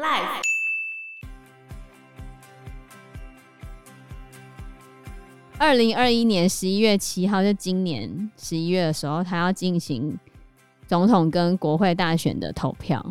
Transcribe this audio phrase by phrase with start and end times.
[0.00, 0.40] Life。
[5.58, 10.18] 二零二一年十一月七号，就今年十一月的时候，他要进行
[10.86, 13.04] 总统跟国会大选的投票，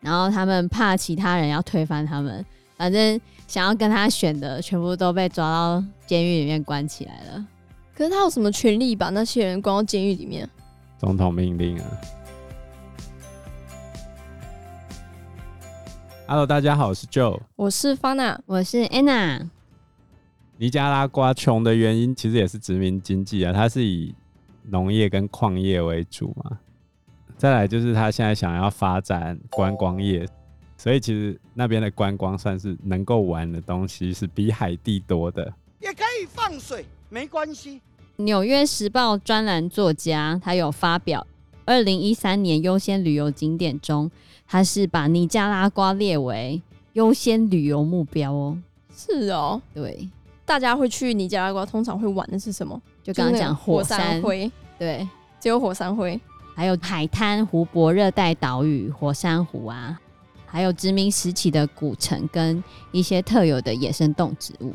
[0.00, 2.42] 然后他们怕其他人要推翻他们，
[2.78, 7.46] 反正想要跟他选的全部都被抓到监狱里面关起来了。
[7.94, 10.48] 可是他有什么权利把那些人关到监狱里面？
[10.98, 11.84] 总统命令啊
[16.32, 19.50] ！Hello，大家好，我是 Joe，我是 Fana，我是 Anna。
[20.56, 24.14] 尼加拉瓜穷的原因其实也是殖民经济啊，它是以
[24.62, 26.58] 农业跟矿业为主嘛。
[27.36, 30.26] 再来就是他现在想要发展观光业，
[30.78, 35.52] 所以其实那边的观光算是能够玩的东西是比海地多的。
[35.80, 37.76] 也可以放水，没关系。
[38.16, 41.26] 《纽约时报》专栏作家他有发表
[41.64, 44.10] 二零一三年优先旅游景点中，
[44.46, 46.60] 它是把尼加拉瓜列为
[46.94, 48.58] 优先旅游目标哦。
[48.94, 50.08] 是哦，对。
[50.44, 52.78] 大家会去尼加拉瓜，通常会玩的是什么？
[53.02, 55.08] 就刚刚讲火山灰，对，
[55.40, 56.20] 只有火山灰，
[56.54, 59.98] 还有海滩、湖泊、热带岛屿、火山湖啊，
[60.44, 64.74] 还有殖民时期的古城跟一些特有的野生动植物。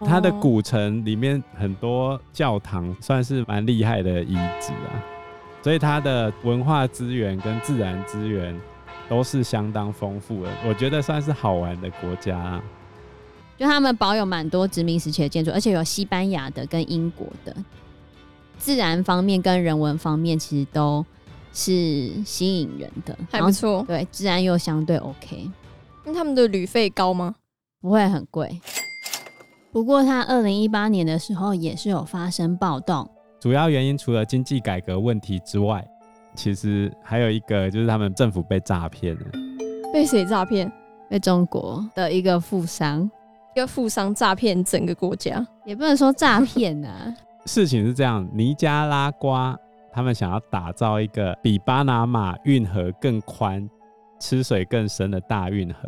[0.00, 5.02] 它的古城里面很多教堂，算是蛮厉害的遗址啊，
[5.66, 8.56] 所以它的文化资源跟自然资源
[9.08, 12.62] 都是相当丰富的，我觉得算是好玩的国家啊。
[13.58, 17.52] 就他们保有蛮多殖民时期的建筑，而且有西班牙的跟英国的，
[18.58, 21.04] 自然方面跟人文方面其实都
[21.52, 23.84] 是吸引人的，还不错。
[23.88, 25.50] 对，自然又相对 OK。
[26.04, 27.34] 那他们的旅费高吗？
[27.80, 28.60] 不会很贵。
[29.72, 35.86] 不过他二零一八年的时候也是有发生暴动，主要原因除了经济改革问题之外，
[36.34, 39.22] 其实还有一个就是他们政府被诈骗了。
[39.92, 40.70] 被谁诈骗？
[41.08, 43.08] 被中国的一个富商。
[43.54, 47.14] 一个富商诈骗整个国家，也不能说诈骗啊。
[47.46, 49.58] 事情是这样，尼加拉瓜
[49.90, 53.66] 他们想要打造一个比巴拿马运河更宽、
[54.20, 55.80] 吃水更深的大运河，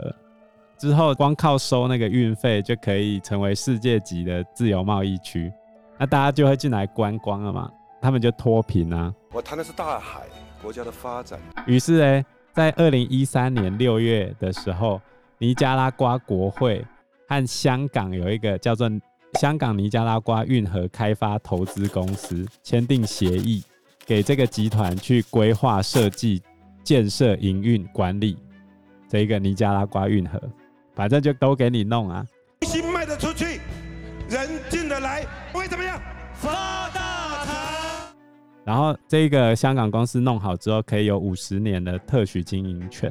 [0.78, 5.52] 之后光靠收那个运费就可以成为世界级的自由贸易区，
[5.98, 7.70] 那大家就会进来观光了嘛。
[8.00, 9.12] 他们就脱贫啊。
[9.32, 10.22] 我谈的是大海
[10.62, 11.38] 国家的发展。
[11.66, 15.00] 于是呢，在二零一三年六月的时候，
[15.38, 16.84] 尼加拉瓜国会。
[17.30, 18.90] 和香港有一个叫做
[19.38, 23.62] 香港尼加拉瓜运河开发投资公司签订协议，
[24.06, 26.42] 给这个集团去规划设计、
[26.82, 28.38] 建设、营运、管理
[29.10, 30.40] 这一个尼加拉瓜运河，
[30.94, 32.24] 反正就都给你弄啊。
[38.68, 43.10] 然后这个香港公司弄好之后，可以有五十年的特许经营权，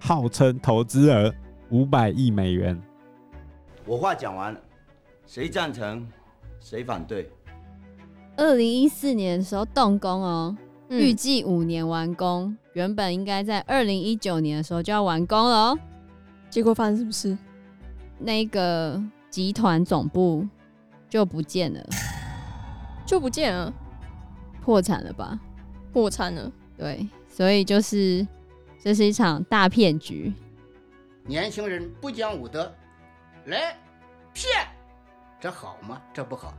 [0.00, 1.30] 号称投资额
[1.68, 2.80] 五百亿美元。
[3.84, 4.58] 我话讲完了，
[5.26, 6.08] 谁赞成，
[6.58, 7.30] 谁反对？
[8.38, 10.56] 二零一四年的时候动工哦，
[10.88, 15.78] 预计五年完工，原本应该在二零一九年的时候就要完工了哦。
[16.48, 17.36] 结果发生什么事？
[18.18, 18.98] 那个
[19.28, 20.48] 集团总部
[21.10, 21.86] 就不见了，
[23.04, 23.70] 就不见了，
[24.68, 25.40] 破产了吧？
[25.94, 28.28] 破产了，对，所以就是
[28.78, 30.30] 这是一场大骗局。
[31.24, 32.70] 年轻人不讲武德。
[33.46, 33.74] 来
[34.34, 34.68] 骗，
[35.40, 36.02] 这好吗？
[36.12, 36.52] 这不好。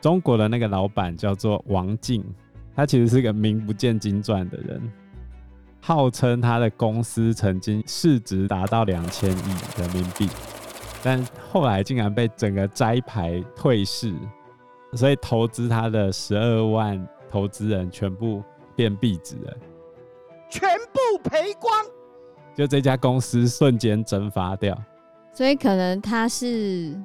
[0.00, 2.24] 中国的那个老板叫做王进，
[2.76, 4.80] 他其实是个名不见经传的人，
[5.80, 10.28] 号称他的公司曾经市值达到两千亿人民币，
[11.02, 14.14] 但后来竟然被整个摘牌退市，
[14.94, 18.42] 所以投资他的十二万投资人全部
[18.74, 19.56] 变壁纸了，
[20.48, 21.72] 全部赔光，
[22.54, 24.76] 就这家公司瞬间蒸发掉。
[25.32, 26.98] 所以可能他是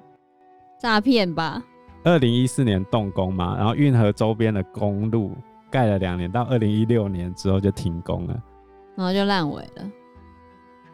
[0.79, 1.61] 诈骗吧。
[2.03, 5.31] 二零一四年动工嘛，然后运河周边的公路
[5.69, 8.43] 盖了两年，到二零一六年之后就停工了，
[8.95, 9.91] 然后就烂尾了。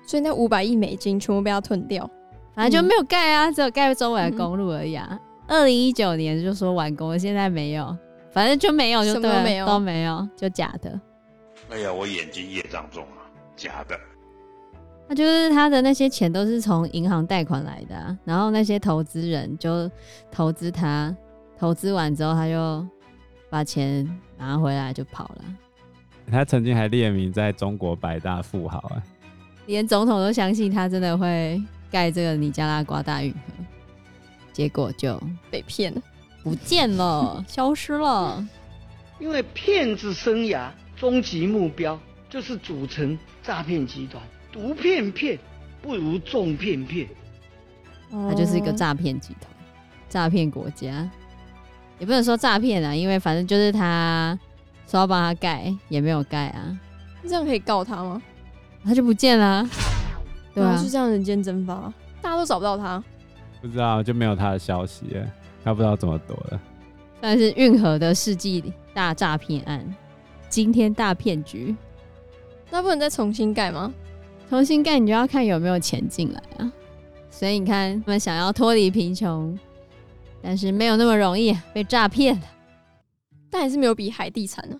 [0.01, 2.09] 所以那五百亿美金全部被他吞掉，
[2.55, 5.19] 反正就没有盖啊，嗯、只有盖周围的公路而已啊。
[5.49, 7.97] 二零一九年就说完工了，现在没有，
[8.31, 11.01] 反正就没有就都没有，都没有，就假的。
[11.71, 13.25] 哎呀，我眼睛业障重啊，
[13.55, 13.99] 假的。
[15.07, 19.89] 那就是他的那些钱都是从银行贷款来的啊，然后那些投资人就
[20.31, 21.15] 投资他，
[21.57, 22.85] 投资完之后他就
[23.49, 24.07] 把钱
[24.37, 25.43] 拿回来就跑了。
[26.31, 29.01] 他曾经还列名在中国百大富豪啊，
[29.65, 31.59] 连总统都相信他真的会
[31.89, 33.39] 盖这个尼加拉瓜大运河，
[34.59, 35.17] 结果就
[35.49, 36.01] 被骗了，
[36.43, 38.45] 不见了，消失了。
[39.17, 41.97] 因为骗子生涯终极目标
[42.29, 44.21] 就是组成诈骗集团。
[44.51, 45.39] 毒骗骗，
[45.81, 47.07] 不如众片片。
[48.11, 49.49] 它就是一个诈骗集团，
[50.09, 51.09] 诈骗国家，
[51.97, 54.37] 也不能说诈骗啊，因为反正就是他
[54.87, 56.77] 说要帮他盖，也没有盖啊。
[57.23, 58.21] 这样可以告他吗？
[58.83, 59.69] 他就不见了啊。
[60.53, 63.01] 对啊，是这样人间蒸发，大家都找不到他。
[63.61, 65.27] 不知道，就没有他的消息了，
[65.63, 66.61] 他不知道怎么躲了。
[67.21, 69.95] 算是运河的世纪大诈骗案，
[70.47, 71.75] 惊天大骗局。
[72.71, 73.93] 那不能再重新盖吗？
[74.49, 76.71] 重新盖，你就要看有没有钱进来啊。
[77.29, 79.57] 所以你看，他们想要脱离贫穷，
[80.41, 82.41] 但是没有那么容易，被诈骗了。
[83.49, 84.79] 但还是没有比海地惨呢。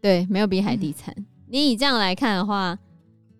[0.00, 1.14] 对，没有比海地惨。
[1.16, 1.26] 嗯。
[1.48, 2.78] 你以这样来看的话，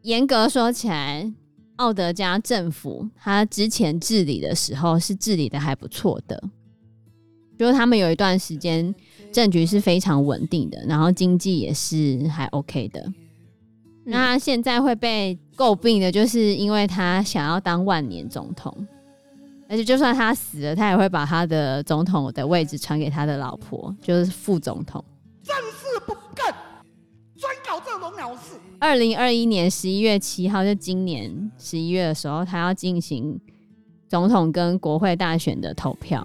[0.03, 1.33] 严格说起来，
[1.77, 6.43] 奥德加政府他之前治理的时候是治理的还不错的，
[7.59, 8.95] 就是他们有一段时间
[9.31, 13.13] 政局是非常稳定的，然后经济也是还 OK 的。
[14.05, 18.73] 那现在会被诟病的，就是因为他想要当万年总统，
[19.69, 25.05] 而且就算他死了，他也会把他的总统的位置传给他的老婆，就是副总统。
[28.79, 33.41] 二零二一年十一月七号，就今年十一月的时候，他要进行
[34.09, 36.25] 总统跟国会大选的投票，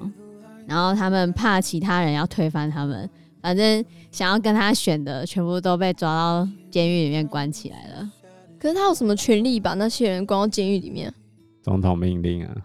[0.67, 3.09] 然后他们怕其他人要推翻他们。
[3.41, 8.11] 反正想要跟他选的，全部都被抓到监狱里面关起来了。
[8.59, 11.11] 可是他有什么权利把那些人关到监狱里面？
[11.63, 12.55] 总统命令啊，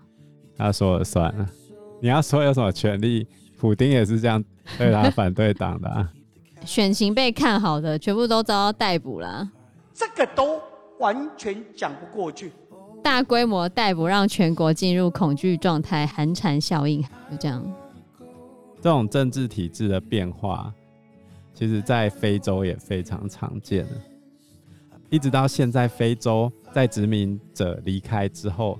[0.56, 1.48] 他说了算了。
[2.02, 3.26] 你要说有什么权利？
[3.58, 4.44] 普丁也是这样
[4.76, 6.12] 对他反对党的啊。
[6.66, 9.50] 选情被看好的，全部都遭到逮捕了。
[9.96, 10.60] 这个都
[10.98, 12.52] 完全讲不过去。
[13.02, 17.00] 大规模逮捕让全国进入恐惧状态，寒蝉效应
[17.30, 17.64] 就这样。
[18.82, 20.70] 这种政治体制的变化，
[21.54, 23.86] 其实在非洲也非常常见。
[25.08, 28.78] 一直到现在，非洲在殖民者离开之后，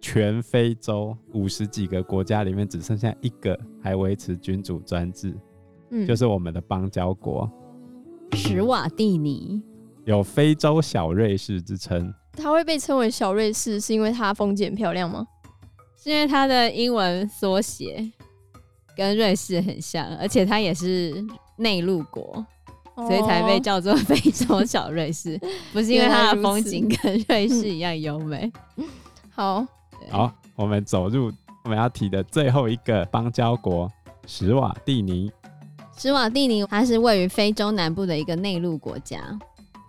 [0.00, 5.34] 全非洲五十几个国家里面，只剩下一个还维持君主专制，
[5.90, 7.50] 嗯，就是我们的邦交国
[8.34, 9.60] 史瓦蒂尼，
[10.04, 12.12] 有非洲小瑞士之称。
[12.32, 15.26] 它会被称为小瑞士，是因为它风景漂亮吗？
[16.02, 18.10] 是因为它的英文缩写。
[18.94, 21.14] 跟瑞士很像，而且它也是
[21.56, 22.44] 内陆国，
[22.94, 25.40] 所以才被叫做非洲小瑞士，
[25.72, 28.52] 不是因为它的风景跟瑞士一样优美。
[29.30, 29.66] 好，
[30.10, 31.32] 好，我们走入
[31.64, 33.90] 我们要提的最后一个邦交国——
[34.28, 35.32] 史瓦蒂尼。
[35.96, 39.20] 史瓦蒂尼它是位于非洲南部的一个内陆国家，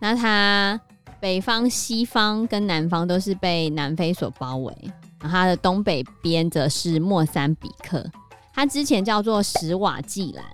[0.03, 0.77] 那它
[1.21, 4.75] 北方、西方跟南方都是被南非所包围，
[5.21, 8.05] 然后它的东北边则是莫桑比克。
[8.53, 10.45] 它之前叫做史瓦济兰，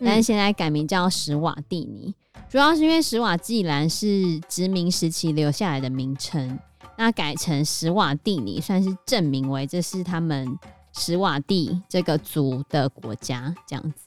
[0.00, 6.58] 但是现在改名叫史瓦蒂尼，嗯，主要是因为史瓦济兰是殖民时期留下来的名称，
[6.98, 10.58] 那改成史瓦蒂尼算是证明为这是他们
[10.94, 14.06] 史瓦蒂这个族的国家这样子。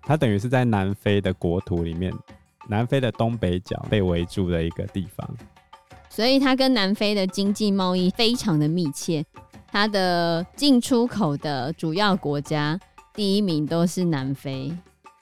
[0.00, 2.10] 它等于是在南非的国土里面，
[2.68, 5.28] 南非的东北角被围住的一个地方，
[6.08, 9.24] 所以它跟南非的经济贸易非常的密切。
[9.66, 12.78] 它的进出口的主要国家
[13.12, 14.72] 第一名都是南非。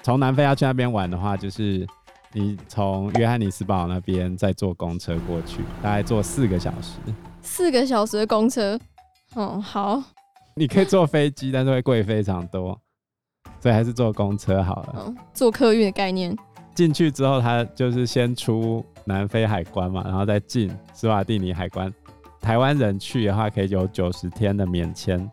[0.02, 1.86] 从南非要去那边玩的话，就是
[2.32, 6.98] 你从约翰尼斯堡那边再坐公车过去，大概坐四个小时。
[7.40, 8.78] 四个小时的公车，
[9.34, 10.02] 哦，好。
[10.54, 12.78] 你可以坐飞机，但是会贵非常多，
[13.58, 14.92] 所以还是坐公车好了。
[14.96, 16.36] 哦，坐客运的概念。
[16.74, 21.92] 进去之后，他就是先出南非海关嘛，然后再进斯瓦蒂尼海关。
[22.40, 25.30] 台湾人去的话，可以有九十天的免签。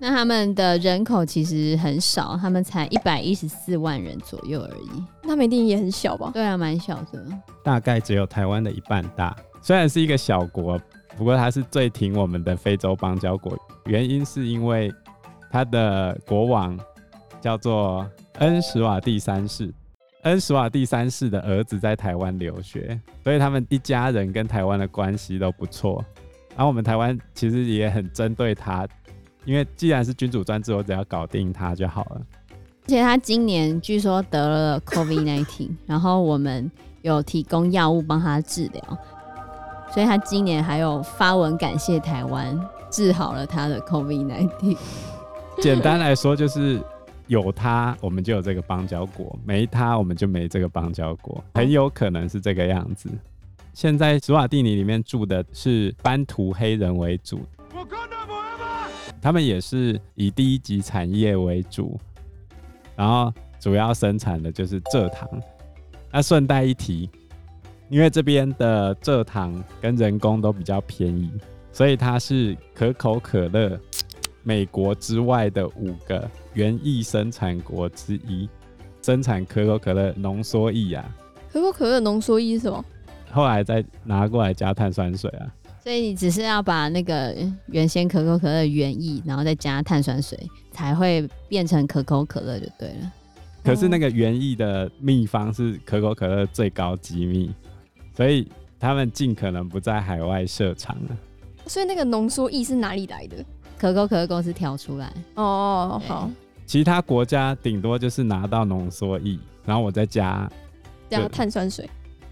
[0.00, 5.04] 那他们的人口其实很少，他们才一百一十四万人左右而已。
[5.24, 6.30] 那们一定也很小吧？
[6.32, 7.26] 对啊，蛮小的，
[7.64, 9.36] 大概只有台湾的一半大。
[9.60, 10.78] 虽然是一个小国，
[11.16, 13.58] 不过它是最挺我们的非洲邦交国。
[13.86, 14.92] 原因是因为
[15.50, 16.78] 它的国王
[17.40, 19.72] 叫做恩史瓦蒂三世。
[20.28, 26.04] 恩史瓦第三世的儿子在台湾留学，所以他们一家人跟台湾的关系都不错。
[26.50, 28.86] 然后我们台湾其实也很针对他，
[29.46, 32.20] 因为既然是君主专制，我只要搞定他就好了。
[32.50, 36.70] 而且他今年据说得了 COVID-19， 然后我们
[37.00, 38.82] 有提供药物帮他治疗，
[39.90, 42.54] 所以他今年还有发文感谢台湾
[42.90, 44.76] 治好了他的 COVID-19。
[45.62, 46.78] 简单来说就是。
[47.28, 51.42] 有他，我们就有这个邦交国；没他，我们就没这个邦交国。
[51.54, 53.08] 很有可能是这个样子。
[53.74, 57.40] 现在史瓦蒂尼里面住的是班图黑人为主，
[59.20, 62.00] 他们也是以第一级产业为主，
[62.96, 65.28] 然后主要生产的就是蔗糖。
[66.10, 67.08] 那顺带一提，
[67.90, 71.30] 因为这边的蔗糖跟人工都比较便宜，
[71.70, 73.78] 所以它是可口可乐
[74.48, 78.48] 美国之外的五个园艺生产国之一，
[79.02, 81.04] 生产可口可乐浓缩液啊。
[81.52, 82.82] 可口可乐浓缩液是什么？
[83.30, 85.46] 后来再拿过来加碳酸水啊。
[85.84, 87.36] 所以你只是要把那个
[87.66, 90.38] 原先可口可乐原液，然后再加碳酸水，
[90.72, 93.12] 才会变成可口可乐就对了。
[93.62, 97.50] 可是那个原液的秘方是可口可乐最高机密，
[98.16, 98.50] 所以
[98.80, 101.16] 他们尽可能不在海外设厂了。
[101.66, 103.44] 所以那个浓缩液是哪里来的？
[103.78, 105.12] 可口可乐公司调出来。
[105.34, 106.30] 哦，好。
[106.66, 110.50] 其他国家顶多就是拿到浓缩液，然后我再加
[111.08, 111.88] 加碳酸水，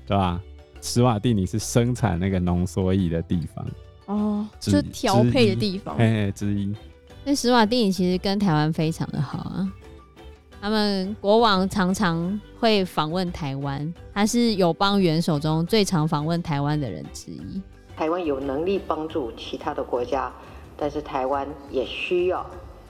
[0.06, 0.38] 对吧？
[0.82, 3.66] 史瓦蒂尼是生产那个浓缩液的地方
[4.04, 6.72] 哦，就调配的地方，嘿嘿，之一。
[7.24, 9.72] 那史瓦蒂尼其实跟台湾非常的好啊，
[10.60, 17.62] 他们国王常常会访问台湾，他是友邦元首中最常访问台湾的人之一。
[17.96, 20.30] 台湾有能力帮助其他的国家，
[20.76, 22.44] 但是台湾也需要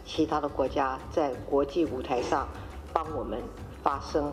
[0.05, 2.47] 其他的国家在国际舞台上
[2.93, 3.39] 帮我们
[3.83, 4.33] 发声。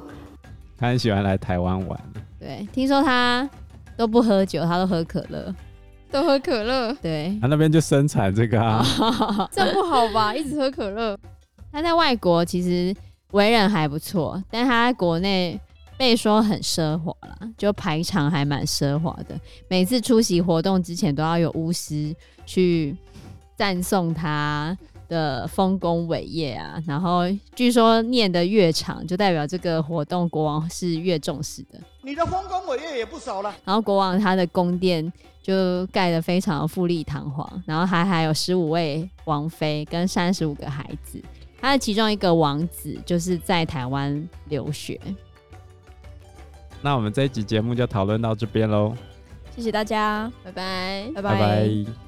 [0.77, 2.00] 他很喜欢来台湾玩。
[2.39, 3.50] 对，听说他
[3.95, 5.53] 都不喝酒，他都喝可乐，
[6.12, 6.93] 都喝可乐。
[7.01, 8.83] 对，他那边就生产这个啊，
[9.51, 10.36] 这不好吧？
[10.36, 11.17] 一直喝可乐。
[11.72, 12.93] 他在外国其实
[13.31, 15.60] 为人还不错，但他在国内
[15.98, 19.39] 被说很奢华了，就排场还蛮奢华的。
[19.67, 22.13] 每次出席活动之前，都要有巫师
[22.45, 22.95] 去
[23.55, 27.24] 赞颂他的丰功伟业啊，然后
[27.55, 31.79] 据说念得越长，就代表这个活动国王是越重视的。
[32.01, 33.53] 你的丰功伟业也不少了。
[33.63, 41.22] 然后国王他的宫殿就盖得非常富丽堂皇，然后还还有十五位王妃跟三十五个孩子，
[41.62, 45.00] 他的其中一个王子就是在台湾留学。
[46.81, 48.93] 那我们这一集节目就讨论到这边喽，
[49.55, 52.02] 谢谢大家，拜拜，拜拜拜。